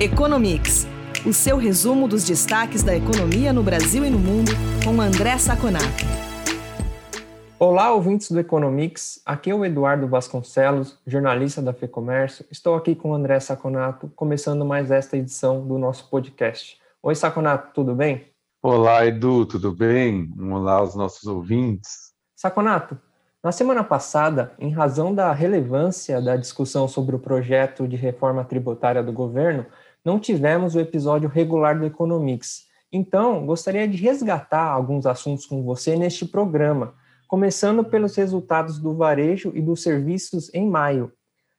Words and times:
Economics, 0.00 0.86
o 1.26 1.32
seu 1.32 1.56
resumo 1.56 2.06
dos 2.06 2.22
destaques 2.22 2.84
da 2.84 2.94
economia 2.94 3.52
no 3.52 3.64
Brasil 3.64 4.04
e 4.04 4.10
no 4.10 4.18
mundo, 4.18 4.52
com 4.84 5.00
André 5.00 5.36
Saconato. 5.38 6.04
Olá, 7.58 7.92
ouvintes 7.92 8.30
do 8.30 8.38
Economics. 8.38 9.20
Aqui 9.26 9.50
é 9.50 9.54
o 9.56 9.64
Eduardo 9.64 10.06
Vasconcelos, 10.06 10.96
jornalista 11.04 11.60
da 11.60 11.72
FEComércio. 11.72 12.44
Estou 12.48 12.76
aqui 12.76 12.94
com 12.94 13.10
o 13.10 13.14
André 13.14 13.40
Saconato, 13.40 14.08
começando 14.14 14.64
mais 14.64 14.92
esta 14.92 15.16
edição 15.16 15.66
do 15.66 15.76
nosso 15.76 16.08
podcast. 16.08 16.78
Oi, 17.02 17.16
Saconato, 17.16 17.74
tudo 17.74 17.92
bem? 17.92 18.24
Olá, 18.62 19.04
Edu, 19.04 19.46
tudo 19.46 19.74
bem? 19.74 20.32
Olá 20.38 20.74
aos 20.74 20.94
nossos 20.94 21.24
ouvintes. 21.24 22.12
Saconato, 22.36 22.96
na 23.42 23.52
semana 23.52 23.82
passada, 23.82 24.52
em 24.58 24.70
razão 24.70 25.14
da 25.14 25.32
relevância 25.32 26.20
da 26.20 26.36
discussão 26.36 26.86
sobre 26.86 27.16
o 27.16 27.18
projeto 27.20 27.86
de 27.86 27.96
reforma 27.96 28.44
tributária 28.44 29.02
do 29.02 29.12
governo, 29.12 29.64
não 30.08 30.18
tivemos 30.18 30.74
o 30.74 30.80
episódio 30.80 31.28
regular 31.28 31.78
do 31.78 31.84
Economics. 31.84 32.62
Então, 32.90 33.44
gostaria 33.44 33.86
de 33.86 33.98
resgatar 33.98 34.64
alguns 34.64 35.04
assuntos 35.04 35.44
com 35.44 35.62
você 35.62 35.96
neste 35.96 36.24
programa, 36.24 36.94
começando 37.28 37.84
pelos 37.84 38.16
resultados 38.16 38.78
do 38.78 38.96
varejo 38.96 39.52
e 39.54 39.60
dos 39.60 39.82
serviços 39.82 40.48
em 40.54 40.66
maio. 40.66 41.12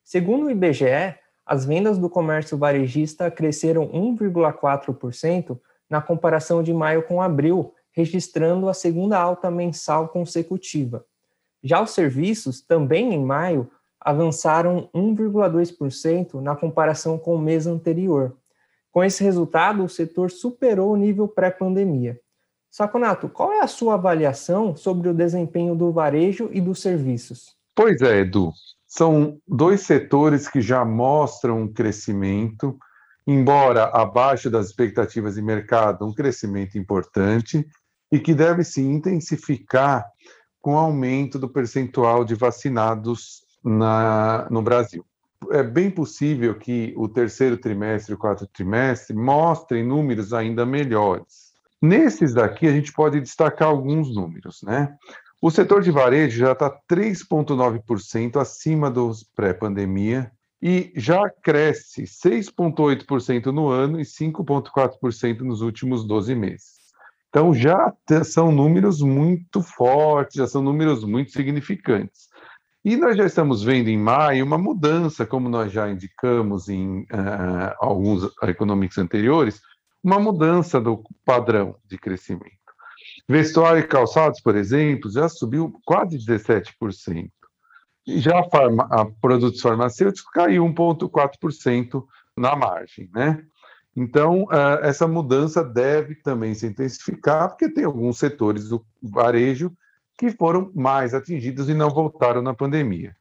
Segundo 0.04 0.48
o 0.48 0.50
IBGE, 0.50 1.14
as 1.46 1.64
vendas 1.64 2.00
do 2.00 2.10
comércio 2.10 2.58
varejista 2.58 3.30
cresceram 3.30 3.88
1,4% 3.90 5.60
na 5.88 6.02
comparação 6.02 6.64
de 6.64 6.74
maio 6.74 7.04
com 7.04 7.22
abril, 7.22 7.76
registrando 7.92 8.68
a 8.68 8.74
segunda 8.74 9.20
alta 9.20 9.52
mensal 9.52 10.08
consecutiva. 10.10 11.06
Já 11.64 11.84
os 11.84 11.92
serviços, 11.92 12.62
também 12.62 13.14
em 13.14 13.24
maio, 13.24 13.70
avançaram 14.02 14.90
1,2% 14.92 16.42
na 16.42 16.56
comparação 16.56 17.16
com 17.16 17.36
o 17.36 17.40
mês 17.40 17.68
anterior. 17.68 18.39
Com 18.92 19.04
esse 19.04 19.24
resultado, 19.24 19.84
o 19.84 19.90
setor 19.90 20.32
superou 20.32 20.94
o 20.94 20.98
nível 20.98 21.28
pré-pandemia. 21.28 22.20
Saconato, 22.72 23.28
qual 23.30 23.52
é 23.52 23.62
a 23.62 23.68
sua 23.68 23.96
avaliação 23.96 24.76
sobre 24.76 25.10
o 25.10 25.14
desempenho 25.14 25.76
do 25.76 25.92
varejo 25.92 26.50
e 26.52 26.62
dos 26.62 26.82
serviços? 26.82 27.56
Pois 27.76 28.02
é, 28.02 28.20
Edu. 28.20 28.52
São 28.88 29.40
dois 29.48 29.82
setores 29.82 30.48
que 30.48 30.62
já 30.62 30.84
mostram 30.84 31.62
um 31.62 31.72
crescimento, 31.72 32.78
embora 33.26 33.86
abaixo 33.86 34.50
das 34.50 34.68
expectativas 34.68 35.36
de 35.36 35.42
mercado, 35.42 36.06
um 36.06 36.14
crescimento 36.14 36.78
importante 36.78 37.66
e 38.12 38.20
que 38.20 38.34
deve 38.34 38.64
se 38.64 38.82
intensificar 38.82 40.06
com 40.60 40.74
o 40.74 40.78
aumento 40.78 41.38
do 41.38 41.48
percentual 41.48 42.26
de 42.26 42.36
vacinados 42.36 43.44
na, 43.64 44.48
no 44.50 44.62
Brasil. 44.62 45.06
É 45.52 45.64
bem 45.64 45.90
possível 45.90 46.56
que 46.56 46.94
o 46.96 47.08
terceiro 47.08 47.58
trimestre 47.58 48.14
e 48.14 48.16
o 48.16 48.18
quarto 48.18 48.48
trimestre 48.48 49.16
mostrem 49.16 49.84
números 49.84 50.34
ainda 50.34 50.66
melhores. 50.66 51.50
Nesses 51.82 52.34
daqui, 52.34 52.68
a 52.68 52.72
gente 52.72 52.92
pode 52.92 53.20
destacar 53.20 53.70
alguns 53.70 54.14
números, 54.14 54.62
né? 54.64 54.96
O 55.42 55.50
setor 55.50 55.82
de 55.82 55.90
varejo 55.90 56.38
já 56.38 56.52
está 56.52 56.70
3,9% 56.70 58.40
acima 58.40 58.92
dos 58.92 59.24
pré-pandemia 59.24 60.32
e 60.62 60.92
já 60.96 61.30
cresce 61.30 62.04
6,8% 62.04 63.46
no 63.46 63.70
ano 63.70 64.00
e 64.00 64.04
5,4% 64.04 65.40
nos 65.40 65.62
últimos 65.62 66.06
12 66.06 66.36
meses. 66.36 66.80
Então, 67.30 67.54
já 67.54 67.94
são 68.26 68.52
números 68.52 69.02
muito 69.02 69.62
fortes, 69.62 70.36
já 70.36 70.48
são 70.48 70.62
números 70.62 71.04
muito 71.04 71.32
significantes. 71.32 72.28
E 72.84 72.96
nós 72.96 73.18
já 73.18 73.26
estamos 73.26 73.62
vendo 73.62 73.90
em 73.90 73.98
maio 73.98 74.46
uma 74.46 74.58
mudança, 74.58 75.26
como 75.26 75.50
nós 75.50 75.72
já 75.72 75.90
indicamos 75.90 76.70
em 76.70 77.02
uh, 77.02 77.76
alguns 77.78 78.32
econômicos 78.44 78.98
anteriores, 78.98 79.62
uma 80.02 80.18
mudança 80.18 80.80
do 80.80 81.04
padrão 81.26 81.76
de 81.86 81.98
crescimento. 81.98 82.58
Vestuário 83.28 83.82
e 83.82 83.88
calçados, 83.88 84.40
por 84.42 84.56
exemplo, 84.56 85.12
já 85.12 85.28
subiu 85.28 85.74
quase 85.86 86.18
17%. 86.18 87.30
E 88.08 88.20
já 88.20 88.40
a, 88.40 88.50
farma, 88.50 88.88
a 88.90 89.06
produtos 89.06 89.60
farmacêuticos 89.60 90.32
caiu 90.32 90.64
1,4% 90.64 92.04
na 92.36 92.56
margem, 92.56 93.10
né? 93.14 93.44
Então, 93.96 94.44
uh, 94.44 94.80
essa 94.82 95.06
mudança 95.06 95.62
deve 95.64 96.16
também 96.16 96.56
se 96.56 96.66
intensificar, 96.66 97.50
porque 97.50 97.68
tem 97.68 97.84
alguns 97.84 98.18
setores 98.18 98.70
do 98.70 98.86
varejo 99.04 99.76
que 100.20 100.30
foram 100.32 100.70
mais 100.76 101.14
atingidos 101.14 101.70
e 101.70 101.74
não 101.74 101.90
voltaram 101.90 102.42
na 102.42 102.54
pandemia. 102.54 103.16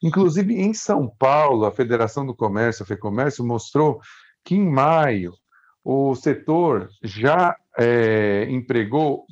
Inclusive, 0.00 0.54
em 0.54 0.72
São 0.72 1.08
Paulo, 1.08 1.66
a 1.66 1.72
Federação 1.72 2.24
do 2.24 2.32
Comércio, 2.32 2.84
a 2.84 2.86
FEComércio, 2.86 3.44
mostrou 3.44 4.00
que 4.44 4.54
em 4.54 4.64
maio 4.64 5.34
o 5.82 6.14
setor 6.14 6.88
já 7.02 7.56
é, 7.76 8.46
empregou 8.48 9.26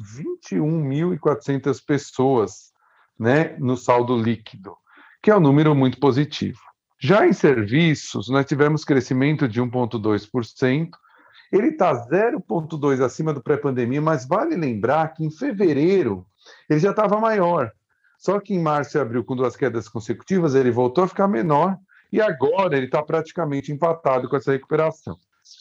21.400 0.50 1.81
pessoas 1.87 2.72
né, 3.16 3.56
no 3.56 3.77
saldo 3.77 4.21
líquido, 4.21 4.77
que 5.22 5.31
é 5.31 5.37
um 5.37 5.41
número 5.41 5.77
muito 5.77 6.00
positivo. 6.00 6.59
Já 6.99 7.25
em 7.25 7.33
serviços, 7.33 8.28
nós 8.28 8.47
tivemos 8.47 8.84
crescimento 8.84 9.47
de 9.47 9.62
1,2%, 9.62 10.89
ele 11.53 11.69
está 11.69 11.94
0,2% 12.09 13.04
acima 13.04 13.33
do 13.33 13.41
pré-pandemia, 13.41 14.00
mas 14.03 14.27
vale 14.27 14.56
lembrar 14.56 15.15
que 15.15 15.25
em 15.25 15.31
fevereiro 15.31 16.27
ele 16.69 16.80
já 16.80 16.91
estava 16.91 17.19
maior. 17.19 17.72
Só 18.19 18.38
que 18.38 18.54
em 18.54 18.62
março 18.62 18.97
e 18.97 19.00
abril, 19.00 19.25
com 19.25 19.34
duas 19.34 19.56
quedas 19.56 19.88
consecutivas, 19.88 20.54
ele 20.54 20.70
voltou 20.70 21.04
a 21.04 21.08
ficar 21.08 21.26
menor 21.26 21.76
e 22.12 22.20
agora 22.20 22.76
ele 22.76 22.86
está 22.86 23.03
praticamente 23.03 23.72
empatado 23.72 24.28
com 24.28 24.36
essa 24.36 24.53
recuperação. 24.53 25.16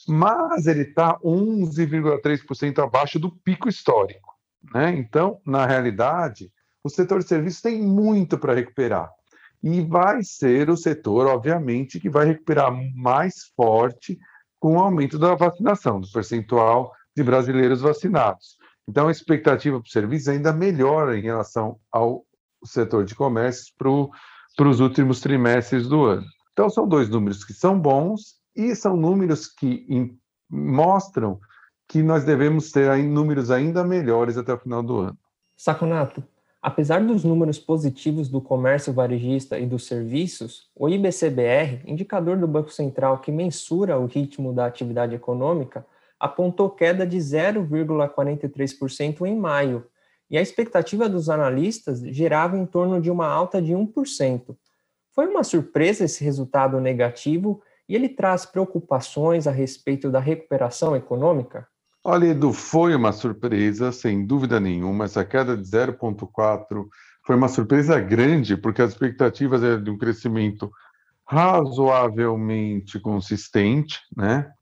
Mas 0.06 0.66
ele 0.66 0.82
está 0.82 1.18
11,3% 1.18 2.78
abaixo 2.78 3.18
do 3.18 3.30
pico 3.30 3.68
histórico. 3.68 4.32
Né? 4.72 4.94
Então, 4.96 5.40
na 5.44 5.66
realidade, 5.66 6.52
o 6.84 6.88
setor 6.88 7.20
de 7.20 7.28
serviços 7.28 7.60
tem 7.60 7.82
muito 7.82 8.38
para 8.38 8.54
recuperar. 8.54 9.10
E 9.62 9.80
vai 9.80 10.22
ser 10.22 10.70
o 10.70 10.76
setor, 10.76 11.26
obviamente, 11.26 12.00
que 12.00 12.10
vai 12.10 12.26
recuperar 12.26 12.72
mais 12.94 13.46
forte 13.56 14.18
com 14.58 14.76
o 14.76 14.80
aumento 14.80 15.18
da 15.18 15.34
vacinação, 15.34 16.00
do 16.00 16.10
percentual 16.10 16.92
de 17.16 17.22
brasileiros 17.22 17.80
vacinados. 17.80 18.56
Então, 18.88 19.08
a 19.08 19.12
expectativa 19.12 19.78
para 19.78 19.86
o 19.86 19.90
serviço 19.90 20.30
ainda 20.30 20.52
melhora 20.52 21.16
em 21.16 21.22
relação 21.22 21.78
ao 21.90 22.24
setor 22.64 23.04
de 23.04 23.14
comércio 23.14 23.72
para 23.76 24.68
os 24.68 24.80
últimos 24.80 25.20
trimestres 25.20 25.88
do 25.88 26.04
ano. 26.04 26.26
Então, 26.52 26.68
são 26.68 26.86
dois 26.86 27.08
números 27.08 27.44
que 27.44 27.52
são 27.52 27.78
bons 27.78 28.36
e 28.54 28.74
são 28.74 28.96
números 28.96 29.46
que 29.46 30.14
mostram 30.50 31.40
que 31.88 32.02
nós 32.02 32.24
devemos 32.24 32.70
ter 32.70 32.90
aí 32.90 33.02
números 33.02 33.50
ainda 33.50 33.84
melhores 33.84 34.36
até 34.36 34.52
o 34.52 34.58
final 34.58 34.82
do 34.82 34.98
ano. 34.98 35.18
Saconato, 35.56 36.22
apesar 36.60 37.04
dos 37.04 37.24
números 37.24 37.58
positivos 37.58 38.28
do 38.28 38.40
comércio 38.40 38.92
varejista 38.92 39.58
e 39.58 39.66
dos 39.66 39.86
serviços, 39.86 40.68
o 40.74 40.88
IBCBR, 40.88 41.82
indicador 41.86 42.36
do 42.36 42.48
Banco 42.48 42.70
Central 42.70 43.18
que 43.18 43.30
mensura 43.30 43.98
o 43.98 44.06
ritmo 44.06 44.52
da 44.52 44.66
atividade 44.66 45.14
econômica, 45.14 45.84
apontou 46.22 46.70
queda 46.70 47.04
de 47.04 47.18
0,43% 47.18 49.26
em 49.26 49.36
maio, 49.36 49.84
e 50.30 50.38
a 50.38 50.40
expectativa 50.40 51.08
dos 51.08 51.28
analistas 51.28 52.00
gerava 52.00 52.56
em 52.56 52.64
torno 52.64 53.00
de 53.00 53.10
uma 53.10 53.26
alta 53.26 53.60
de 53.60 53.72
1%. 53.72 54.56
Foi 55.12 55.26
uma 55.26 55.42
surpresa 55.42 56.04
esse 56.04 56.22
resultado 56.22 56.80
negativo 56.80 57.60
e 57.88 57.96
ele 57.96 58.08
traz 58.08 58.46
preocupações 58.46 59.48
a 59.48 59.50
respeito 59.50 60.12
da 60.12 60.20
recuperação 60.20 60.94
econômica? 60.94 61.66
Olha, 62.04 62.26
Edu, 62.26 62.52
foi 62.52 62.94
uma 62.94 63.10
surpresa, 63.10 63.90
sem 63.90 64.24
dúvida 64.24 64.60
nenhuma. 64.60 65.06
Essa 65.06 65.24
queda 65.24 65.56
de 65.56 65.64
0,4 65.64 66.86
foi 67.26 67.34
uma 67.34 67.48
surpresa 67.48 67.98
grande, 67.98 68.56
porque 68.56 68.80
as 68.80 68.92
expectativas 68.92 69.60
eram 69.62 69.82
de 69.82 69.90
um 69.90 69.98
crescimento 69.98 70.70
razoavelmente 71.26 73.00
consistente, 73.00 73.98
né? 74.16 74.52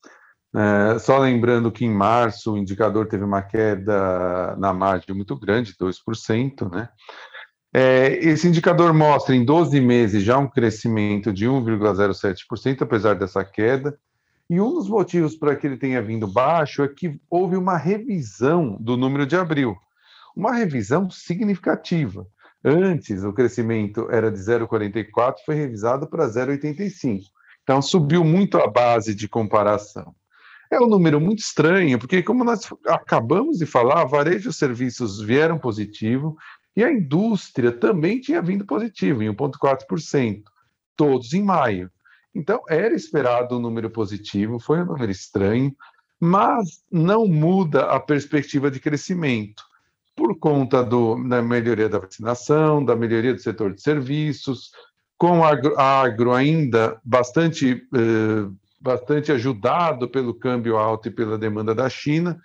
É, 0.55 0.99
só 0.99 1.19
lembrando 1.19 1.71
que 1.71 1.85
em 1.85 1.91
março 1.91 2.53
o 2.53 2.59
indicador 2.59 3.07
teve 3.07 3.23
uma 3.23 3.41
queda 3.41 4.57
na 4.57 4.73
margem 4.73 5.15
muito 5.15 5.37
grande, 5.37 5.77
2%, 5.77 6.71
né? 6.71 6.89
É, 7.73 8.15
esse 8.17 8.49
indicador 8.49 8.93
mostra 8.93 9.35
em 9.35 9.45
12 9.45 9.81
meses 9.81 10.25
já 10.25 10.37
um 10.37 10.49
crescimento 10.49 11.33
de 11.33 11.47
1,07%, 11.47 12.83
apesar 12.83 13.15
dessa 13.15 13.45
queda. 13.45 13.97
E 14.49 14.61
um 14.61 14.75
dos 14.75 14.89
motivos 14.89 15.37
para 15.37 15.55
que 15.55 15.69
ele 15.69 15.77
tenha 15.77 16.03
vindo 16.03 16.27
baixo 16.27 16.83
é 16.83 16.89
que 16.89 17.21
houve 17.31 17.57
uma 17.57 17.77
revisão 17.77 18.77
do 18.81 18.97
número 18.97 19.25
de 19.25 19.37
abril, 19.37 19.77
uma 20.35 20.53
revisão 20.53 21.09
significativa. 21.09 22.27
Antes, 22.65 23.23
o 23.23 23.33
crescimento 23.33 24.09
era 24.11 24.31
de 24.31 24.39
0,44, 24.39 25.37
foi 25.47 25.55
revisado 25.55 26.09
para 26.09 26.27
0,85. 26.27 27.23
Então, 27.63 27.81
subiu 27.81 28.25
muito 28.25 28.59
a 28.59 28.67
base 28.67 29.15
de 29.15 29.29
comparação. 29.29 30.13
É 30.71 30.81
um 30.81 30.87
número 30.87 31.21
muito 31.21 31.41
estranho, 31.41 31.99
porque, 31.99 32.23
como 32.23 32.45
nós 32.45 32.69
acabamos 32.87 33.59
de 33.59 33.67
falar, 33.67 34.05
varejo 34.05 34.51
e 34.51 34.53
serviços 34.53 35.21
vieram 35.21 35.59
positivo 35.59 36.37
e 36.77 36.85
a 36.85 36.93
indústria 36.93 37.73
também 37.73 38.21
tinha 38.21 38.41
vindo 38.41 38.65
positivo, 38.65 39.23
em 39.23 39.35
1,4%, 39.35 40.43
todos 40.97 41.33
em 41.33 41.43
maio. 41.43 41.91
Então, 42.35 42.63
era 42.69 42.95
esperado 42.95 43.57
um 43.57 43.61
número 43.61 43.91
positivo, 43.91 44.61
foi 44.61 44.81
um 44.81 44.85
número 44.85 45.11
estranho, 45.11 45.75
mas 46.21 46.83
não 46.91 47.27
muda 47.27 47.87
a 47.87 47.99
perspectiva 47.99 48.71
de 48.71 48.79
crescimento, 48.79 49.65
por 50.15 50.39
conta 50.39 50.85
do, 50.85 51.17
da 51.29 51.43
melhoria 51.43 51.89
da 51.89 51.99
vacinação, 51.99 52.85
da 52.85 52.95
melhoria 52.95 53.35
do 53.35 53.41
setor 53.41 53.75
de 53.75 53.83
serviços, 53.83 54.71
com 55.17 55.43
a 55.45 55.49
agro, 55.49 55.79
agro 55.79 56.33
ainda 56.33 57.01
bastante, 57.05 57.87
eh, 57.95 58.51
bastante 58.81 59.31
ajudado 59.31 60.09
pelo 60.09 60.35
câmbio 60.35 60.77
alto 60.77 61.09
e 61.09 61.11
pela 61.11 61.37
demanda 61.37 61.75
da 61.75 61.89
China. 61.89 62.41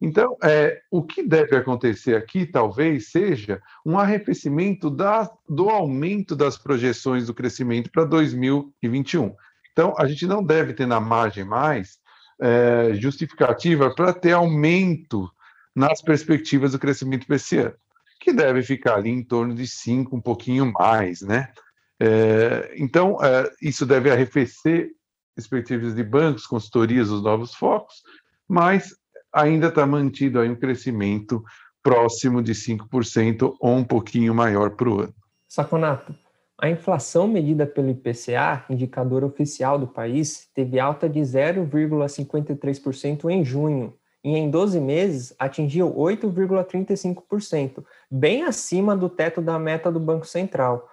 Então, 0.00 0.36
é, 0.42 0.80
o 0.90 1.02
que 1.02 1.22
deve 1.22 1.56
acontecer 1.56 2.16
aqui 2.16 2.46
talvez 2.46 3.10
seja 3.10 3.62
um 3.84 3.98
arrefecimento 3.98 4.90
da, 4.90 5.30
do 5.48 5.68
aumento 5.68 6.34
das 6.34 6.56
projeções 6.58 7.26
do 7.26 7.34
crescimento 7.34 7.90
para 7.90 8.04
2021. 8.04 9.34
Então, 9.72 9.94
a 9.98 10.06
gente 10.06 10.26
não 10.26 10.42
deve 10.42 10.72
ter 10.72 10.86
na 10.86 11.00
margem 11.00 11.44
mais 11.44 11.98
é, 12.40 12.94
justificativa 12.94 13.94
para 13.94 14.12
ter 14.12 14.32
aumento 14.32 15.30
nas 15.74 16.00
perspectivas 16.00 16.72
do 16.72 16.78
crescimento 16.78 17.26
para 17.26 17.36
esse 17.36 17.58
ano, 17.58 17.74
que 18.20 18.32
deve 18.32 18.62
ficar 18.62 18.96
ali 18.96 19.10
em 19.10 19.22
torno 19.22 19.54
de 19.54 19.66
5, 19.66 20.16
um 20.16 20.20
pouquinho 20.20 20.72
mais, 20.72 21.20
né? 21.20 21.52
É, 22.00 22.74
então, 22.76 23.18
é, 23.22 23.50
isso 23.62 23.86
deve 23.86 24.10
arrefecer 24.10 24.90
perspectivas 25.34 25.94
de 25.94 26.02
bancos, 26.02 26.46
consultorias, 26.46 27.10
os 27.10 27.22
novos 27.22 27.54
focos, 27.54 28.02
mas 28.48 28.96
ainda 29.32 29.68
está 29.68 29.86
mantido 29.86 30.38
aí 30.38 30.48
um 30.48 30.56
crescimento 30.56 31.44
próximo 31.82 32.42
de 32.42 32.54
5% 32.54 33.54
ou 33.60 33.76
um 33.76 33.84
pouquinho 33.84 34.34
maior 34.34 34.70
para 34.70 34.88
o 34.88 35.00
ano. 35.00 35.14
Saconato, 35.48 36.14
a 36.58 36.70
inflação 36.70 37.26
medida 37.26 37.66
pelo 37.66 37.90
IPCA, 37.90 38.64
indicador 38.70 39.24
oficial 39.24 39.78
do 39.78 39.86
país, 39.86 40.48
teve 40.54 40.80
alta 40.80 41.06
de 41.08 41.20
0,53% 41.20 43.28
em 43.28 43.44
junho 43.44 43.92
e 44.24 44.36
em 44.36 44.50
12 44.50 44.80
meses 44.80 45.34
atingiu 45.38 45.94
8,35%, 45.94 47.84
bem 48.10 48.44
acima 48.44 48.96
do 48.96 49.10
teto 49.10 49.42
da 49.42 49.58
meta 49.58 49.92
do 49.92 50.00
Banco 50.00 50.26
Central. 50.26 50.88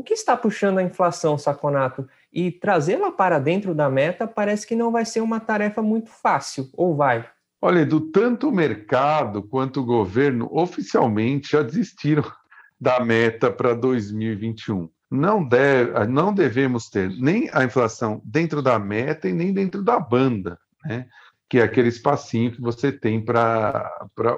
O 0.00 0.02
que 0.02 0.14
está 0.14 0.34
puxando 0.34 0.78
a 0.78 0.82
inflação, 0.82 1.36
Saconato? 1.36 2.08
E 2.32 2.50
trazê-la 2.50 3.12
para 3.12 3.38
dentro 3.38 3.74
da 3.74 3.90
meta 3.90 4.26
parece 4.26 4.66
que 4.66 4.74
não 4.74 4.90
vai 4.90 5.04
ser 5.04 5.20
uma 5.20 5.38
tarefa 5.38 5.82
muito 5.82 6.08
fácil, 6.08 6.70
ou 6.72 6.96
vai? 6.96 7.28
Olha, 7.60 7.84
do 7.84 8.00
tanto 8.00 8.48
o 8.48 8.50
mercado 8.50 9.42
quanto 9.42 9.80
o 9.80 9.84
governo 9.84 10.48
oficialmente 10.50 11.50
já 11.50 11.62
desistiram 11.62 12.24
da 12.80 12.98
meta 13.00 13.50
para 13.50 13.74
2021 13.74 14.88
não, 15.10 15.46
deve, 15.46 16.06
não 16.06 16.32
devemos 16.32 16.88
ter 16.88 17.10
nem 17.20 17.50
a 17.52 17.62
inflação 17.62 18.22
dentro 18.24 18.62
da 18.62 18.78
meta 18.78 19.28
e 19.28 19.34
nem 19.34 19.52
dentro 19.52 19.82
da 19.82 20.00
banda, 20.00 20.58
né? 20.82 21.08
que 21.46 21.58
é 21.58 21.62
aquele 21.62 21.88
espacinho 21.88 22.52
que 22.52 22.60
você 22.62 22.90
tem 22.90 23.22
para 23.22 23.86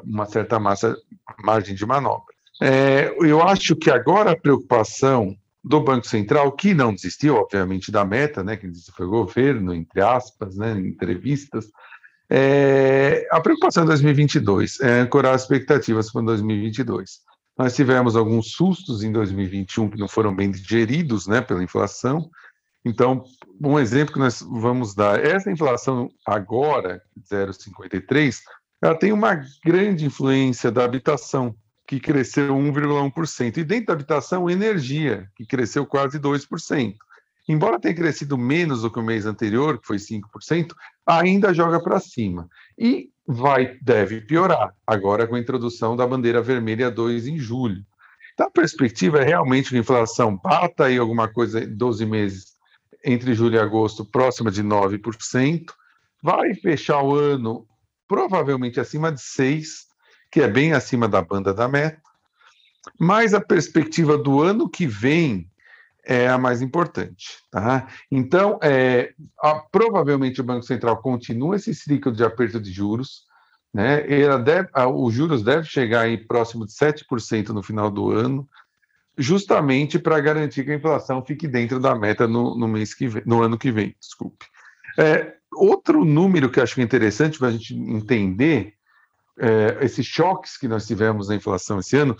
uma 0.02 0.26
certa 0.26 0.58
massa, 0.58 0.96
margem 1.44 1.76
de 1.76 1.86
manobra. 1.86 2.34
É, 2.60 3.14
eu 3.20 3.40
acho 3.40 3.76
que 3.76 3.92
agora 3.92 4.32
a 4.32 4.36
preocupação 4.36 5.36
do 5.64 5.80
Banco 5.80 6.06
Central, 6.06 6.50
que 6.52 6.74
não 6.74 6.92
desistiu, 6.92 7.36
obviamente, 7.36 7.92
da 7.92 8.04
meta, 8.04 8.42
né, 8.42 8.56
que 8.56 8.66
desistiu 8.66 8.94
foi 8.96 9.06
o 9.06 9.10
governo, 9.10 9.72
entre 9.74 10.00
aspas, 10.00 10.56
né, 10.56 10.72
em 10.72 10.88
entrevistas, 10.88 11.66
é, 12.34 13.28
a 13.30 13.42
preocupação 13.42 13.84
em 13.84 13.88
2022 13.88 14.80
é 14.80 15.00
ancorar 15.00 15.34
as 15.34 15.42
expectativas 15.42 16.10
para 16.10 16.22
2022. 16.22 17.20
Nós 17.58 17.76
tivemos 17.76 18.16
alguns 18.16 18.52
sustos 18.52 19.02
em 19.02 19.12
2021 19.12 19.90
que 19.90 19.98
não 19.98 20.08
foram 20.08 20.34
bem 20.34 20.50
digeridos 20.50 21.26
né, 21.26 21.42
pela 21.42 21.62
inflação. 21.62 22.30
Então, 22.82 23.22
um 23.62 23.78
exemplo 23.78 24.14
que 24.14 24.18
nós 24.18 24.40
vamos 24.40 24.94
dar, 24.94 25.22
essa 25.22 25.50
inflação 25.50 26.10
agora, 26.26 27.02
0,53, 27.30 28.38
ela 28.82 28.94
tem 28.94 29.12
uma 29.12 29.38
grande 29.62 30.06
influência 30.06 30.70
da 30.70 30.84
habitação, 30.84 31.54
que 31.86 32.00
cresceu 32.00 32.54
1,1%, 32.54 33.58
e 33.58 33.64
dentro 33.64 33.86
da 33.86 33.92
habitação, 33.94 34.48
energia, 34.48 35.28
que 35.34 35.44
cresceu 35.44 35.84
quase 35.84 36.18
2%. 36.18 36.94
Embora 37.48 37.80
tenha 37.80 37.94
crescido 37.94 38.38
menos 38.38 38.82
do 38.82 38.90
que 38.90 39.00
o 39.00 39.02
mês 39.02 39.26
anterior, 39.26 39.78
que 39.78 39.86
foi 39.86 39.96
5%, 39.96 40.74
ainda 41.04 41.52
joga 41.52 41.82
para 41.82 41.98
cima. 41.98 42.48
E 42.78 43.10
vai 43.26 43.76
deve 43.82 44.20
piorar, 44.20 44.72
agora 44.86 45.26
com 45.26 45.34
a 45.34 45.40
introdução 45.40 45.96
da 45.96 46.06
bandeira 46.06 46.40
vermelha 46.40 46.90
2 46.90 47.26
em 47.26 47.38
julho. 47.38 47.84
Então, 48.32 48.46
a 48.46 48.50
perspectiva 48.50 49.18
é 49.18 49.24
realmente 49.24 49.70
que 49.70 49.76
a 49.76 49.80
inflação 49.80 50.36
bata 50.36 50.84
aí 50.84 50.96
alguma 50.96 51.28
coisa 51.28 51.62
em 51.62 51.76
12 51.76 52.06
meses, 52.06 52.52
entre 53.04 53.34
julho 53.34 53.56
e 53.56 53.58
agosto, 53.58 54.04
próxima 54.04 54.50
de 54.50 54.62
9%, 54.62 55.64
vai 56.22 56.54
fechar 56.54 57.02
o 57.02 57.14
ano 57.14 57.66
provavelmente 58.08 58.78
acima 58.78 59.10
de 59.10 59.20
6%, 59.20 59.91
que 60.32 60.40
é 60.40 60.48
bem 60.48 60.72
acima 60.72 61.06
da 61.06 61.20
banda 61.20 61.52
da 61.52 61.68
meta, 61.68 62.00
mas 62.98 63.34
a 63.34 63.40
perspectiva 63.40 64.16
do 64.16 64.40
ano 64.40 64.68
que 64.68 64.86
vem 64.86 65.48
é 66.04 66.26
a 66.26 66.38
mais 66.38 66.62
importante. 66.62 67.38
Tá? 67.50 67.86
Então, 68.10 68.58
é, 68.62 69.12
a, 69.40 69.56
provavelmente 69.56 70.40
o 70.40 70.44
Banco 70.44 70.64
Central 70.64 70.96
continua 71.02 71.56
esse 71.56 71.74
ciclo 71.74 72.10
de 72.10 72.24
aperto 72.24 72.58
de 72.58 72.72
juros, 72.72 73.26
né? 73.72 74.02
Deve, 74.38 74.68
a, 74.72 74.88
os 74.88 75.14
juros 75.14 75.42
devem 75.42 75.64
chegar 75.64 76.02
aí 76.02 76.18
próximo 76.18 76.66
de 76.66 76.72
7% 76.72 77.50
no 77.50 77.62
final 77.62 77.90
do 77.90 78.10
ano, 78.10 78.48
justamente 79.16 79.98
para 79.98 80.20
garantir 80.20 80.64
que 80.64 80.72
a 80.72 80.76
inflação 80.76 81.24
fique 81.24 81.46
dentro 81.46 81.78
da 81.78 81.94
meta 81.94 82.26
no, 82.26 82.56
no 82.56 82.66
mês 82.66 82.94
que 82.94 83.06
vem, 83.06 83.22
no 83.24 83.42
ano 83.42 83.58
que 83.58 83.70
vem, 83.70 83.94
desculpe. 84.00 84.46
É, 84.98 85.34
outro 85.54 86.04
número 86.04 86.50
que 86.50 86.58
eu 86.58 86.64
acho 86.64 86.80
interessante 86.80 87.38
para 87.38 87.48
a 87.48 87.52
gente 87.52 87.74
entender 87.74 88.74
é, 89.38 89.78
esses 89.80 90.06
choques 90.06 90.56
que 90.56 90.68
nós 90.68 90.86
tivemos 90.86 91.28
na 91.28 91.34
inflação 91.34 91.78
esse 91.78 91.96
ano 91.96 92.16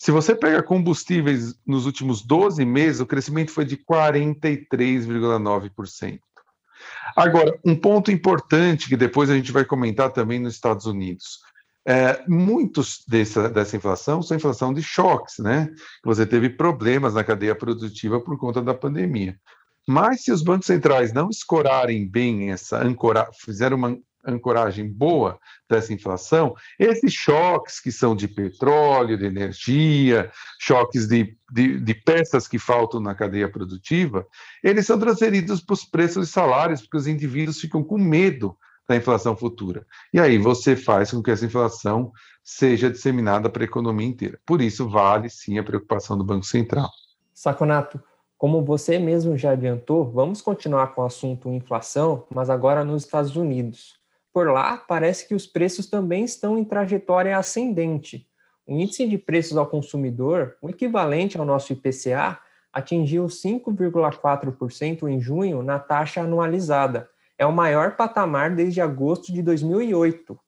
se 0.00 0.10
você 0.10 0.34
pega 0.34 0.60
combustíveis 0.62 1.54
nos 1.66 1.84
últimos 1.84 2.22
12 2.22 2.64
meses, 2.64 3.02
o 3.02 3.06
crescimento 3.06 3.50
foi 3.50 3.66
de 3.66 3.76
43,9%. 3.76 6.18
Agora, 7.14 7.60
um 7.62 7.76
ponto 7.76 8.10
importante 8.10 8.88
que 8.88 8.96
depois 8.96 9.28
a 9.28 9.36
gente 9.36 9.52
vai 9.52 9.62
comentar 9.62 10.10
também 10.10 10.40
nos 10.40 10.54
Estados 10.54 10.86
Unidos. 10.86 11.40
É, 11.86 12.24
muitos 12.26 13.04
dessa, 13.06 13.50
dessa 13.50 13.76
inflação 13.76 14.22
são 14.22 14.38
inflação 14.38 14.72
de 14.72 14.82
choques, 14.82 15.34
né? 15.38 15.68
Você 16.02 16.24
teve 16.24 16.48
problemas 16.48 17.12
na 17.12 17.22
cadeia 17.22 17.54
produtiva 17.54 18.22
por 18.22 18.38
conta 18.38 18.62
da 18.62 18.72
pandemia. 18.72 19.38
Mas 19.86 20.24
se 20.24 20.32
os 20.32 20.42
bancos 20.42 20.66
centrais 20.66 21.12
não 21.12 21.28
escorarem 21.28 22.08
bem 22.08 22.52
essa 22.52 22.82
ancorar, 22.82 23.28
fizeram 23.34 23.76
uma 23.76 23.98
ancoragem 24.26 24.88
boa 24.88 25.38
dessa 25.68 25.92
inflação, 25.92 26.54
esses 26.78 27.12
choques 27.12 27.80
que 27.80 27.90
são 27.90 28.14
de 28.14 28.28
petróleo, 28.28 29.16
de 29.16 29.24
energia, 29.24 30.30
choques 30.58 31.06
de, 31.06 31.36
de, 31.50 31.80
de 31.80 31.94
peças 31.94 32.46
que 32.46 32.58
faltam 32.58 33.00
na 33.00 33.14
cadeia 33.14 33.50
produtiva, 33.50 34.26
eles 34.62 34.86
são 34.86 34.98
transferidos 34.98 35.60
para 35.60 35.74
os 35.74 35.84
preços 35.84 36.28
e 36.28 36.32
salários, 36.32 36.82
porque 36.82 36.98
os 36.98 37.06
indivíduos 37.06 37.60
ficam 37.60 37.82
com 37.82 37.98
medo 37.98 38.56
da 38.88 38.96
inflação 38.96 39.36
futura. 39.36 39.86
E 40.12 40.18
aí 40.18 40.36
você 40.36 40.74
faz 40.74 41.12
com 41.12 41.22
que 41.22 41.30
essa 41.30 41.46
inflação 41.46 42.10
seja 42.42 42.90
disseminada 42.90 43.48
para 43.48 43.62
a 43.62 43.64
economia 43.64 44.08
inteira. 44.08 44.40
Por 44.44 44.60
isso, 44.60 44.88
vale 44.88 45.30
sim 45.30 45.58
a 45.58 45.62
preocupação 45.62 46.18
do 46.18 46.24
Banco 46.24 46.44
Central. 46.44 46.90
Saconato, 47.32 48.02
como 48.36 48.64
você 48.64 48.98
mesmo 48.98 49.36
já 49.36 49.52
adiantou, 49.52 50.10
vamos 50.10 50.42
continuar 50.42 50.88
com 50.88 51.02
o 51.02 51.04
assunto 51.04 51.52
inflação, 51.52 52.26
mas 52.34 52.50
agora 52.50 52.84
nos 52.84 53.04
Estados 53.04 53.36
Unidos. 53.36 53.99
Por 54.32 54.48
lá, 54.48 54.76
parece 54.76 55.26
que 55.26 55.34
os 55.34 55.46
preços 55.46 55.86
também 55.86 56.24
estão 56.24 56.56
em 56.56 56.64
trajetória 56.64 57.36
ascendente. 57.36 58.26
O 58.66 58.72
índice 58.72 59.08
de 59.08 59.18
preços 59.18 59.56
ao 59.56 59.66
consumidor, 59.66 60.56
o 60.62 60.70
equivalente 60.70 61.36
ao 61.36 61.44
nosso 61.44 61.72
IPCA, 61.72 62.38
atingiu 62.72 63.26
5,4% 63.26 65.08
em 65.08 65.20
junho 65.20 65.62
na 65.62 65.80
taxa 65.80 66.20
anualizada. 66.20 67.10
É 67.36 67.44
o 67.44 67.52
maior 67.52 67.96
patamar 67.96 68.54
desde 68.54 68.80
agosto 68.80 69.32
de 69.32 69.42
2008. 69.42 70.38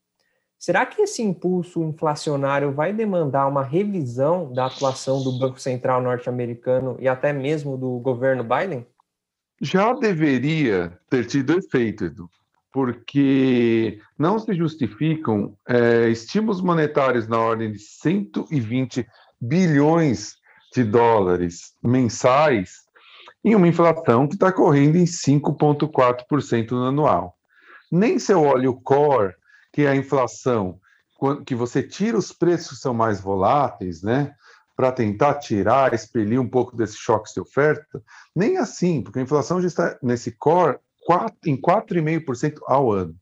Será 0.57 0.87
que 0.87 1.03
esse 1.03 1.21
impulso 1.21 1.83
inflacionário 1.83 2.71
vai 2.71 2.93
demandar 2.93 3.49
uma 3.49 3.65
revisão 3.65 4.53
da 4.53 4.67
atuação 4.67 5.25
do 5.25 5.33
Banco 5.33 5.61
Central 5.61 6.01
norte-americano 6.01 6.97
e 7.01 7.09
até 7.09 7.33
mesmo 7.33 7.77
do 7.77 7.99
governo 7.99 8.45
Biden? 8.45 8.87
Já 9.61 9.93
deveria 9.93 10.97
ter 11.11 11.27
tido 11.27 11.59
efeito, 11.59 12.05
Edu 12.05 12.31
porque 12.73 14.01
não 14.19 14.39
se 14.39 14.55
justificam 14.55 15.55
é, 15.69 16.09
estímulos 16.09 16.63
monetários 16.63 17.29
na 17.29 17.39
ordem 17.39 17.71
de 17.71 17.79
120 17.79 19.07
bilhões 19.41 20.37
de 20.75 20.83
dólares 20.83 21.75
mensais 21.83 22.83
em 23.45 23.55
uma 23.55 23.69
inflação 23.69 24.27
que 24.27 24.35
está 24.35 24.51
correndo 24.51 24.97
em 24.97 25.05
5,4% 25.05 26.71
no 26.71 26.87
anual. 26.87 27.37
Nem 27.91 28.19
seu 28.19 28.43
óleo 28.43 28.81
core, 28.81 29.35
que 29.73 29.83
é 29.83 29.89
a 29.89 29.97
inflação, 29.97 30.81
que 31.45 31.55
você 31.55 31.83
tira 31.83 32.17
os 32.17 32.33
preços 32.33 32.79
que 32.79 32.83
são 32.83 32.95
mais 32.95 33.21
voláteis, 33.21 34.03
né, 34.03 34.35
para 34.75 34.91
tentar 34.91 35.35
tirar, 35.35 35.93
expelir 35.93 36.41
um 36.41 36.49
pouco 36.49 36.75
desse 36.75 36.97
choque 36.97 37.33
de 37.35 37.41
oferta? 37.41 38.03
Nem 38.35 38.57
assim, 38.57 39.03
porque 39.03 39.19
a 39.19 39.23
inflação 39.23 39.61
já 39.61 39.67
está 39.67 39.99
nesse 40.03 40.33
core 40.33 40.79
4, 41.05 41.37
em 41.47 41.61
4,5% 41.61 42.59
ao 42.67 42.93
ano. 42.93 43.15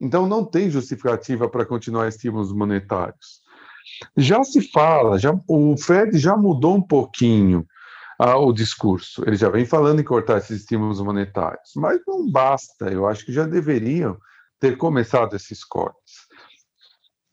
Então, 0.00 0.26
não 0.26 0.44
tem 0.44 0.70
justificativa 0.70 1.48
para 1.48 1.66
continuar 1.66 2.08
estímulos 2.08 2.52
monetários. 2.52 3.40
Já 4.16 4.44
se 4.44 4.60
fala, 4.70 5.18
já, 5.18 5.34
o 5.48 5.76
Fed 5.76 6.18
já 6.18 6.36
mudou 6.36 6.76
um 6.76 6.82
pouquinho 6.82 7.66
ah, 8.18 8.36
o 8.36 8.52
discurso. 8.52 9.22
Ele 9.26 9.36
já 9.36 9.48
vem 9.48 9.64
falando 9.64 10.00
em 10.00 10.04
cortar 10.04 10.38
esses 10.38 10.60
estímulos 10.60 11.00
monetários, 11.00 11.70
mas 11.76 12.00
não 12.06 12.30
basta. 12.30 12.86
Eu 12.90 13.06
acho 13.06 13.24
que 13.24 13.32
já 13.32 13.46
deveriam 13.46 14.18
ter 14.58 14.76
começado 14.76 15.36
esses 15.36 15.64
cortes. 15.64 16.26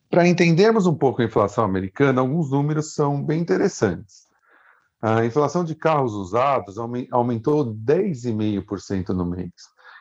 Para 0.09 0.27
entendermos 0.27 0.85
um 0.85 0.95
pouco 0.95 1.21
a 1.21 1.25
inflação 1.25 1.63
americana, 1.65 2.21
alguns 2.21 2.51
números 2.51 2.93
são 2.93 3.23
bem 3.23 3.41
interessantes. 3.41 4.24
A 5.01 5.25
inflação 5.25 5.63
de 5.63 5.75
carros 5.75 6.13
usados 6.13 6.77
aumentou 7.11 7.65
10,5% 7.65 9.09
no 9.09 9.25
mês. 9.25 9.51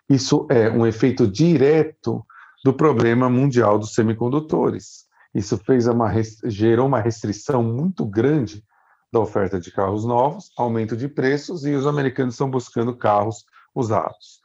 Isso 0.08 0.46
é 0.50 0.70
um 0.70 0.86
efeito 0.86 1.26
direto 1.26 2.24
do 2.64 2.72
problema 2.72 3.28
mundial 3.28 3.78
dos 3.78 3.94
semicondutores. 3.94 5.04
Isso 5.34 5.58
fez 5.58 5.86
uma, 5.86 6.10
gerou 6.44 6.86
uma 6.86 7.00
restrição 7.00 7.62
muito 7.62 8.06
grande 8.06 8.62
da 9.12 9.20
oferta 9.20 9.60
de 9.60 9.70
carros 9.70 10.04
novos, 10.04 10.50
aumento 10.56 10.96
de 10.96 11.08
preços, 11.08 11.64
e 11.64 11.74
os 11.74 11.86
americanos 11.86 12.34
estão 12.34 12.50
buscando 12.50 12.96
carros 12.96 13.44
usados. 13.74 14.40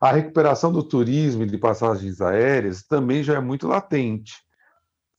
A 0.00 0.12
recuperação 0.12 0.72
do 0.72 0.82
turismo 0.82 1.44
e 1.44 1.46
de 1.46 1.56
passagens 1.56 2.20
aéreas 2.20 2.82
também 2.82 3.22
já 3.22 3.34
é 3.34 3.40
muito 3.40 3.66
latente. 3.66 4.34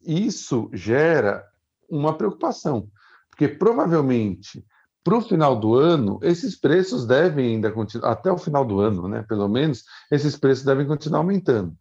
Isso 0.05 0.70
gera 0.74 1.44
uma 1.89 2.15
preocupação, 2.15 2.88
porque 3.36 3.50
provavelmente 3.50 4.65
para 5.04 5.18
o 5.18 5.22
final 5.22 5.60
do 5.60 5.75
ano, 5.75 6.20
esses 6.24 6.60
preços 6.60 7.06
devem 7.06 7.56
ainda 7.56 7.72
continuar, 7.72 8.13
até 8.13 8.32
o 8.32 8.39
final 8.39 8.65
do 8.65 8.80
ano, 8.80 9.08
né, 9.08 9.24
pelo 9.27 9.48
menos, 9.48 9.84
esses 10.10 10.36
preços 10.36 10.65
devem 10.65 10.88
continuar 10.88 11.20
aumentando, 11.20 11.75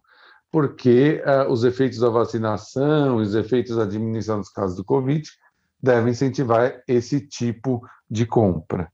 porque 0.51 1.23
uh, 1.25 1.51
os 1.51 1.63
efeitos 1.63 1.97
da 1.97 2.09
vacinação, 2.09 3.15
os 3.15 3.33
efeitos 3.33 3.77
da 3.77 3.85
diminuição 3.85 4.37
dos 4.37 4.49
casos 4.49 4.75
do 4.75 4.85
Covid 4.85 5.27
devem 5.81 6.11
incentivar 6.11 6.83
esse 6.87 7.19
tipo 7.19 7.81
de 8.07 8.27
compra. 8.27 8.91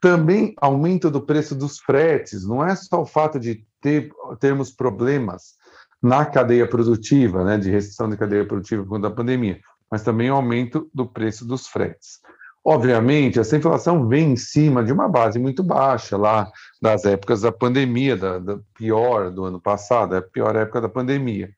Também 0.00 0.54
aumento 0.58 1.10
do 1.10 1.20
preço 1.20 1.54
dos 1.54 1.78
fretes, 1.80 2.46
não 2.46 2.64
é 2.64 2.74
só 2.74 3.02
o 3.02 3.06
fato 3.06 3.38
de 3.38 3.62
ter, 3.82 4.08
termos 4.38 4.70
problemas 4.70 5.56
na 6.02 6.24
cadeia 6.24 6.66
produtiva, 6.66 7.44
né, 7.44 7.58
de 7.58 7.70
restrição 7.70 8.08
de 8.08 8.16
cadeia 8.16 8.46
produtiva 8.46 8.82
por 8.82 8.88
conta 8.88 9.10
da 9.10 9.14
pandemia, 9.14 9.60
mas 9.90 10.02
também 10.02 10.30
o 10.30 10.34
aumento 10.34 10.88
do 10.94 11.06
preço 11.06 11.44
dos 11.44 11.66
fretes. 11.66 12.20
Obviamente, 12.64 13.40
essa 13.40 13.56
inflação 13.56 14.06
vem 14.06 14.32
em 14.32 14.36
cima 14.36 14.84
de 14.84 14.92
uma 14.92 15.08
base 15.08 15.38
muito 15.38 15.62
baixa, 15.62 16.16
lá 16.16 16.50
das 16.80 17.04
épocas 17.06 17.40
da 17.40 17.50
pandemia, 17.50 18.16
da, 18.16 18.38
da 18.38 18.58
pior 18.74 19.30
do 19.30 19.44
ano 19.44 19.60
passado, 19.60 20.14
a 20.14 20.20
pior 20.20 20.54
época 20.54 20.80
da 20.80 20.88
pandemia. 20.88 21.50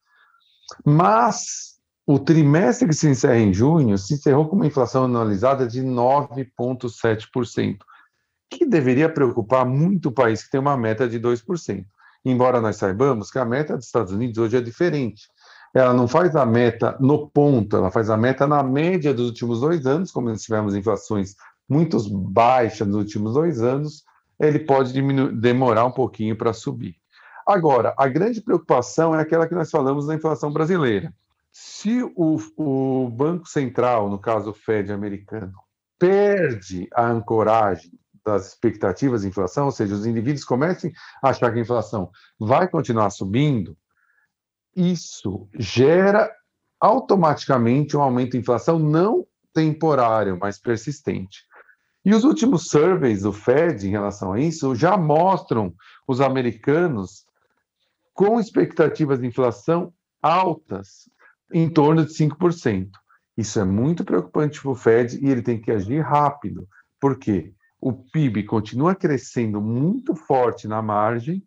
Mas 0.84 1.72
o 2.06 2.18
trimestre 2.18 2.88
que 2.88 2.94
se 2.94 3.08
encerra 3.08 3.38
em 3.38 3.52
junho 3.52 3.98
se 3.98 4.14
encerrou 4.14 4.48
com 4.48 4.56
uma 4.56 4.66
inflação 4.66 5.04
anualizada 5.04 5.66
de 5.66 5.82
9,7%, 5.82 7.78
que 8.48 8.64
deveria 8.64 9.08
preocupar 9.08 9.66
muito 9.66 10.08
o 10.08 10.12
país 10.12 10.44
que 10.44 10.50
tem 10.50 10.60
uma 10.60 10.76
meta 10.76 11.08
de 11.08 11.18
2%. 11.18 11.84
Embora 12.24 12.60
nós 12.60 12.76
saibamos 12.76 13.30
que 13.30 13.38
a 13.38 13.44
meta 13.44 13.76
dos 13.76 13.86
Estados 13.86 14.12
Unidos 14.12 14.38
hoje 14.38 14.56
é 14.56 14.60
diferente. 14.60 15.22
Ela 15.74 15.94
não 15.94 16.06
faz 16.06 16.36
a 16.36 16.44
meta 16.44 16.96
no 17.00 17.28
ponto, 17.28 17.76
ela 17.76 17.90
faz 17.90 18.10
a 18.10 18.16
meta 18.16 18.46
na 18.46 18.62
média 18.62 19.14
dos 19.14 19.26
últimos 19.28 19.60
dois 19.60 19.86
anos, 19.86 20.10
como 20.10 20.28
nós 20.28 20.42
tivemos 20.42 20.74
inflações 20.74 21.34
muito 21.68 21.98
baixas 22.10 22.86
nos 22.86 22.96
últimos 22.96 23.34
dois 23.34 23.62
anos, 23.62 24.04
ele 24.38 24.58
pode 24.58 24.92
demorar 25.32 25.86
um 25.86 25.92
pouquinho 25.92 26.36
para 26.36 26.52
subir. 26.52 26.96
Agora, 27.46 27.94
a 27.96 28.06
grande 28.06 28.40
preocupação 28.40 29.14
é 29.14 29.20
aquela 29.20 29.48
que 29.48 29.54
nós 29.54 29.70
falamos 29.70 30.06
da 30.06 30.14
inflação 30.14 30.52
brasileira. 30.52 31.12
Se 31.50 32.02
o, 32.16 32.38
o 32.56 33.08
Banco 33.10 33.48
Central, 33.48 34.08
no 34.08 34.18
caso 34.18 34.50
o 34.50 34.54
Fed 34.54 34.92
americano, 34.92 35.52
perde 35.98 36.88
a 36.94 37.06
ancoragem 37.06 37.92
das 38.24 38.48
expectativas 38.48 39.22
de 39.22 39.28
inflação, 39.28 39.66
ou 39.66 39.72
seja, 39.72 39.94
os 39.94 40.06
indivíduos 40.06 40.44
comecem 40.44 40.92
a 41.22 41.30
achar 41.30 41.52
que 41.52 41.58
a 41.58 41.62
inflação 41.62 42.10
vai 42.38 42.68
continuar 42.68 43.10
subindo, 43.10 43.76
isso 44.74 45.48
gera 45.58 46.30
automaticamente 46.80 47.96
um 47.96 48.02
aumento 48.02 48.32
de 48.32 48.38
inflação 48.38 48.78
não 48.78 49.26
temporário, 49.52 50.38
mas 50.40 50.58
persistente. 50.58 51.44
E 52.04 52.14
os 52.14 52.24
últimos 52.24 52.68
surveys 52.68 53.22
do 53.22 53.32
Fed 53.32 53.86
em 53.86 53.90
relação 53.90 54.32
a 54.32 54.40
isso 54.40 54.74
já 54.74 54.96
mostram 54.96 55.72
os 56.06 56.20
americanos 56.20 57.24
com 58.12 58.40
expectativas 58.40 59.20
de 59.20 59.26
inflação 59.26 59.92
altas 60.20 61.08
em 61.52 61.68
torno 61.68 62.04
de 62.04 62.12
5%. 62.12 62.90
Isso 63.36 63.60
é 63.60 63.64
muito 63.64 64.04
preocupante 64.04 64.60
para 64.60 64.70
o 64.70 64.74
Fed 64.74 65.18
e 65.24 65.30
ele 65.30 65.42
tem 65.42 65.60
que 65.60 65.70
agir 65.70 66.00
rápido, 66.00 66.68
porque 67.00 67.54
o 67.80 67.92
PIB 67.92 68.44
continua 68.44 68.94
crescendo 68.94 69.60
muito 69.60 70.14
forte 70.14 70.68
na 70.68 70.82
margem, 70.82 71.44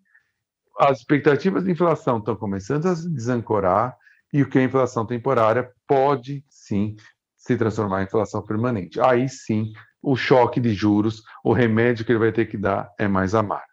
as 0.78 1.00
expectativas 1.00 1.64
de 1.64 1.72
inflação 1.72 2.18
estão 2.18 2.36
começando 2.36 2.86
a 2.86 2.96
se 2.96 3.10
desancorar 3.10 3.98
e 4.34 4.42
o 4.42 4.50
que 4.50 4.60
é 4.60 4.64
inflação 4.64 5.06
temporária 5.06 5.72
pode 5.88 6.44
sim 6.50 6.96
se 7.38 7.56
transformar 7.56 8.02
em 8.02 8.06
inflação 8.06 8.42
permanente. 8.42 9.00
Aí 9.00 9.30
sim, 9.30 9.72
o 10.02 10.16
choque 10.16 10.60
de 10.60 10.74
juros, 10.74 11.24
o 11.44 11.54
remédio 11.54 12.04
que 12.04 12.12
ele 12.12 12.20
vai 12.20 12.32
ter 12.32 12.46
que 12.48 12.58
dar 12.58 12.92
é 12.98 13.08
mais 13.08 13.34
amargo. 13.34 13.66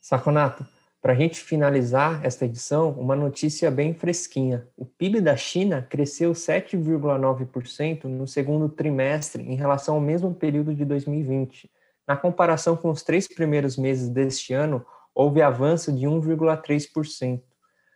Saconato, 0.00 0.66
para 1.00 1.12
a 1.12 1.16
gente 1.16 1.38
finalizar 1.38 2.24
esta 2.24 2.46
edição, 2.46 2.92
uma 2.92 3.14
notícia 3.14 3.70
bem 3.70 3.92
fresquinha. 3.92 4.66
O 4.74 4.86
PIB 4.86 5.20
da 5.20 5.36
China 5.36 5.86
cresceu 5.88 6.32
7,9% 6.32 8.04
no 8.04 8.26
segundo 8.26 8.70
trimestre 8.70 9.42
em 9.42 9.54
relação 9.54 9.96
ao 9.96 10.00
mesmo 10.00 10.34
período 10.34 10.74
de 10.74 10.84
2020. 10.84 11.70
Na 12.08 12.16
comparação 12.16 12.74
com 12.74 12.90
os 12.90 13.02
três 13.02 13.28
primeiros 13.28 13.76
meses 13.76 14.08
deste 14.08 14.54
ano, 14.54 14.84
houve 15.14 15.40
avanço 15.40 15.92
de 15.92 16.06
1,3%. 16.06 17.40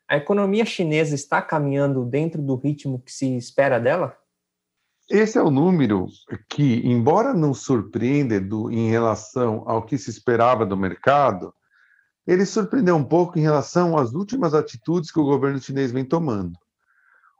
A 0.08 0.16
economia 0.16 0.64
chinesa 0.64 1.14
está 1.14 1.42
caminhando 1.42 2.04
dentro 2.04 2.40
do 2.40 2.56
ritmo 2.56 3.00
que 3.00 3.12
se 3.12 3.36
espera 3.36 3.78
dela? 3.78 4.16
Esse 5.10 5.38
é 5.38 5.42
o 5.42 5.50
número 5.50 6.06
que, 6.48 6.86
embora 6.86 7.32
não 7.32 7.52
surpreenda 7.54 8.40
do, 8.40 8.70
em 8.70 8.90
relação 8.90 9.64
ao 9.66 9.82
que 9.82 9.96
se 9.96 10.10
esperava 10.10 10.66
do 10.66 10.76
mercado, 10.76 11.52
ele 12.26 12.44
surpreendeu 12.44 12.94
um 12.94 13.04
pouco 13.04 13.38
em 13.38 13.42
relação 13.42 13.96
às 13.96 14.12
últimas 14.12 14.52
atitudes 14.52 15.10
que 15.10 15.18
o 15.18 15.24
governo 15.24 15.58
chinês 15.58 15.90
vem 15.90 16.04
tomando. 16.04 16.58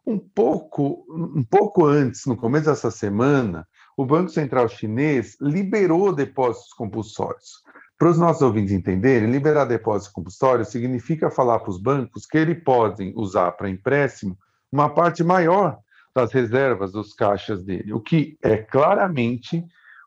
Um 0.07 0.19
pouco, 0.19 1.05
um 1.11 1.45
pouco 1.45 1.85
antes, 1.85 2.25
no 2.25 2.35
começo 2.35 2.65
dessa 2.65 2.91
semana, 2.91 3.69
o 3.99 4.07
Banco 4.07 4.31
Central 4.31 4.67
Chinês 4.69 5.37
liberou 5.39 6.15
depósitos 6.15 6.73
compulsórios. 6.73 7.63
Para 7.99 8.11
os 8.11 8.19
nossos 8.19 8.43
ouvintes 8.43 8.73
entenderem, 8.73 9.29
liberar 9.29 9.65
depósitos 9.65 10.13
compulsórios 10.13 10.69
significa 10.69 11.31
falar 11.31 11.59
para 11.59 11.71
os 11.71 11.83
bancos 11.83 12.27
que 12.27 12.39
eles 12.39 12.63
podem 12.63 13.13
usar 13.17 13.51
para 13.53 13.69
empréstimo 13.69 14.39
uma 14.71 14.89
parte 14.89 15.25
maior 15.25 15.79
das 16.15 16.33
reservas 16.33 16.93
dos 16.93 17.13
caixas 17.13 17.65
dele, 17.65 17.93
o 17.93 18.01
que 18.01 18.39
é 18.41 18.57
claramente 18.59 19.65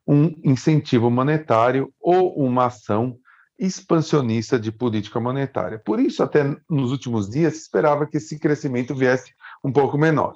um 0.07 0.33
incentivo 0.43 1.09
monetário 1.09 1.93
ou 1.99 2.33
uma 2.35 2.67
ação 2.67 3.17
expansionista 3.59 4.57
de 4.57 4.71
política 4.71 5.19
monetária. 5.19 5.77
Por 5.77 5.99
isso, 5.99 6.23
até 6.23 6.43
nos 6.69 6.91
últimos 6.91 7.29
dias, 7.29 7.55
se 7.55 7.61
esperava 7.63 8.07
que 8.07 8.17
esse 8.17 8.39
crescimento 8.39 8.95
viesse 8.95 9.33
um 9.63 9.71
pouco 9.71 9.97
menor. 9.97 10.33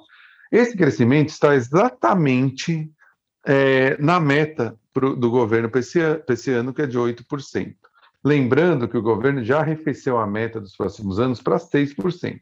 Esse 0.52 0.76
crescimento 0.76 1.30
está 1.30 1.54
exatamente 1.54 2.90
é, 3.44 3.96
na 4.00 4.20
meta 4.20 4.78
pro, 4.96 5.14
do 5.14 5.30
governo 5.30 5.68
para 5.68 5.80
esse, 5.80 5.98
esse, 6.26 6.50
ano, 6.50 6.72
que 6.72 6.80
é 6.80 6.86
de 6.86 6.98
8%. 6.98 7.74
Lembrando 8.24 8.88
que 8.88 8.96
o 8.96 9.02
governo 9.02 9.44
já 9.44 9.60
arrefeceu 9.60 10.16
a 10.16 10.26
meta 10.26 10.58
dos 10.58 10.74
próximos 10.74 11.20
anos 11.20 11.42
para 11.42 11.58
6%. 11.58 12.40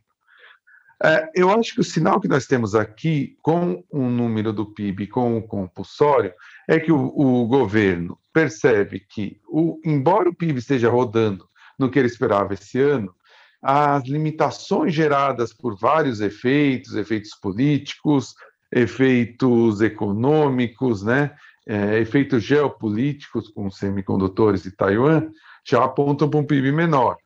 É, 1.03 1.29
eu 1.35 1.51
acho 1.51 1.75
que 1.75 1.81
o 1.81 1.85
sinal 1.85 2.21
que 2.21 2.29
nós 2.29 2.47
temos 2.47 2.77
aqui, 2.77 3.37
com 3.43 3.83
o 3.91 4.09
número 4.09 4.53
do 4.53 4.67
PIB, 4.67 5.09
com 5.09 5.37
o 5.37 5.43
compulsório, 5.43 6.33
é 6.69 6.79
que 6.79 6.93
o, 6.93 7.13
o 7.13 7.45
governo 7.49 8.17
percebe 8.33 9.01
que, 9.01 9.41
o, 9.49 9.81
embora 9.85 10.29
o 10.29 10.35
PIB 10.35 10.61
esteja 10.61 10.89
rodando 10.89 11.49
no 11.77 11.91
que 11.91 11.99
ele 11.99 12.07
esperava 12.07 12.55
esse 12.55 12.81
ano, 12.81 13.13
as 13.61 14.05
limitações 14.05 14.95
geradas 14.95 15.53
por 15.53 15.77
vários 15.77 16.21
efeitos, 16.21 16.95
efeitos 16.95 17.35
políticos, 17.35 18.37
efeitos 18.71 19.81
econômicos, 19.81 21.03
né, 21.03 21.35
é, 21.67 21.99
efeitos 21.99 22.43
geopolíticos 22.43 23.49
com 23.49 23.71
semicondutores 23.71 24.63
de 24.63 24.71
Taiwan, 24.71 25.31
já 25.67 25.83
apontam 25.85 26.29
para 26.29 26.41
um 26.41 26.47
PIB 26.47 26.73
menor 26.73 27.17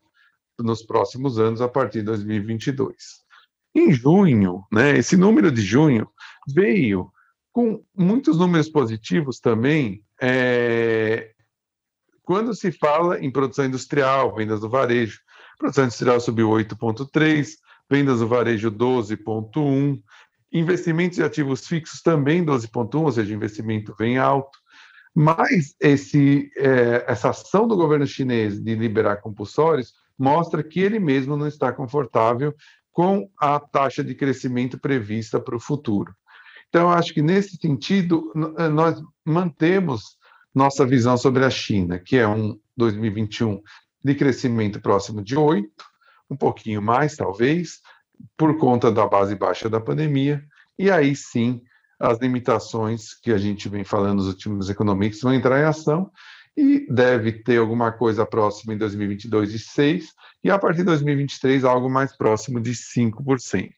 nos 0.58 0.82
próximos 0.82 1.38
anos, 1.38 1.60
a 1.60 1.68
partir 1.68 1.98
de 1.98 2.06
2022. 2.06 2.96
Em 3.74 3.92
junho, 3.92 4.64
né, 4.72 4.96
esse 4.96 5.16
número 5.16 5.52
de 5.52 5.62
junho 5.62 6.08
veio 6.48 7.10
com 7.52 7.82
muitos 7.96 8.38
números 8.38 8.68
positivos 8.68 9.40
também, 9.40 10.02
é, 10.20 11.32
quando 12.22 12.54
se 12.54 12.70
fala 12.70 13.18
em 13.20 13.30
produção 13.30 13.64
industrial, 13.64 14.34
vendas 14.34 14.60
do 14.60 14.68
varejo. 14.68 15.20
Produção 15.58 15.84
industrial 15.84 16.20
subiu 16.20 16.50
8,3%, 16.50 17.56
vendas 17.90 18.20
do 18.20 18.28
varejo 18.28 18.70
12,1%, 18.70 20.02
investimentos 20.52 21.16
de 21.16 21.24
ativos 21.24 21.66
fixos 21.66 22.00
também 22.00 22.44
12,1%, 22.44 23.02
ou 23.02 23.12
seja, 23.12 23.34
investimento 23.34 23.94
vem 23.98 24.18
alto. 24.18 24.58
Mas 25.14 25.74
esse, 25.80 26.50
é, 26.56 27.04
essa 27.08 27.30
ação 27.30 27.66
do 27.66 27.76
governo 27.76 28.06
chinês 28.06 28.60
de 28.60 28.74
liberar 28.74 29.16
compulsórios 29.16 29.94
mostra 30.18 30.62
que 30.62 30.80
ele 30.80 30.98
mesmo 30.98 31.36
não 31.36 31.46
está 31.46 31.72
confortável 31.72 32.54
com 32.92 33.30
a 33.38 33.60
taxa 33.60 34.02
de 34.02 34.14
crescimento 34.14 34.78
prevista 34.78 35.40
para 35.40 35.56
o 35.56 35.60
futuro. 35.60 36.14
Então, 36.68 36.90
acho 36.90 37.14
que 37.14 37.22
nesse 37.22 37.56
sentido, 37.56 38.32
nós 38.72 39.00
mantemos 39.24 40.18
nossa 40.54 40.84
visão 40.84 41.16
sobre 41.16 41.44
a 41.44 41.50
China, 41.50 41.98
que 41.98 42.16
é 42.16 42.26
um 42.26 42.58
2021 42.76 43.62
de 44.04 44.14
crescimento 44.14 44.80
próximo 44.80 45.22
de 45.22 45.36
8, 45.36 45.68
um 46.30 46.36
pouquinho 46.36 46.82
mais, 46.82 47.16
talvez, 47.16 47.80
por 48.36 48.56
conta 48.58 48.90
da 48.90 49.06
base 49.06 49.34
baixa 49.34 49.68
da 49.68 49.80
pandemia, 49.80 50.42
e 50.78 50.90
aí 50.90 51.14
sim 51.14 51.62
as 51.98 52.18
limitações 52.18 53.14
que 53.14 53.32
a 53.32 53.38
gente 53.38 53.68
vem 53.68 53.82
falando 53.82 54.18
nos 54.18 54.28
últimos 54.28 54.70
econômicos 54.70 55.20
vão 55.20 55.34
entrar 55.34 55.60
em 55.60 55.64
ação 55.64 56.10
e 56.56 56.86
deve 56.88 57.32
ter 57.32 57.58
alguma 57.58 57.92
coisa 57.92 58.24
próxima 58.24 58.74
em 58.74 58.78
2022 58.78 59.52
de 59.52 59.58
6 59.58 60.12
e 60.44 60.50
a 60.50 60.58
partir 60.58 60.78
de 60.78 60.84
2023 60.84 61.64
algo 61.64 61.88
mais 61.88 62.16
próximo 62.16 62.60
de 62.60 62.72
5%. 62.72 63.70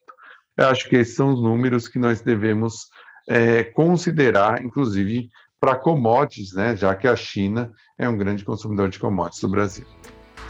Eu 0.57 0.69
acho 0.69 0.89
que 0.89 0.97
esses 0.97 1.15
são 1.15 1.33
os 1.33 1.43
números 1.43 1.89
que 1.89 1.99
nós 1.99 2.21
devemos 2.21 2.89
é, 3.29 3.65
considerar, 3.65 4.63
inclusive 4.63 5.31
para 5.59 5.77
commodities, 5.77 6.53
né, 6.55 6.75
já 6.75 6.95
que 6.95 7.07
a 7.07 7.15
China 7.15 7.71
é 7.99 8.09
um 8.09 8.17
grande 8.17 8.45
consumidor 8.45 8.89
de 8.89 8.99
commodities 8.99 9.43
do 9.43 9.49
Brasil. 9.49 9.87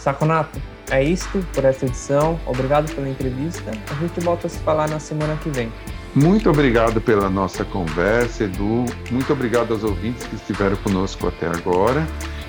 Saconato, 0.00 0.58
é 0.90 1.04
isto 1.04 1.44
por 1.52 1.64
esta 1.64 1.84
edição. 1.84 2.40
Obrigado 2.46 2.92
pela 2.94 3.08
entrevista. 3.08 3.70
A 3.70 3.94
gente 4.00 4.18
volta 4.20 4.46
a 4.46 4.50
se 4.50 4.58
falar 4.60 4.88
na 4.88 4.98
semana 4.98 5.36
que 5.36 5.50
vem. 5.50 5.70
Muito 6.14 6.48
obrigado 6.48 7.00
pela 7.02 7.28
nossa 7.28 7.64
conversa, 7.66 8.44
Edu. 8.44 8.86
Muito 9.10 9.30
obrigado 9.32 9.72
aos 9.72 9.84
ouvintes 9.84 10.26
que 10.26 10.36
estiveram 10.36 10.76
conosco 10.76 11.28
até 11.28 11.46
agora. 11.46 12.06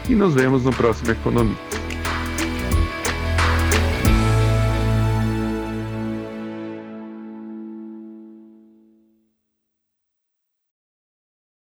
E 0.08 0.16
nos 0.16 0.34
vemos 0.34 0.64
no 0.64 0.72
próximo 0.72 1.12
Economia. 1.12 1.58